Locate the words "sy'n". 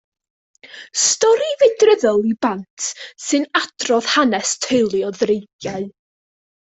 3.25-3.45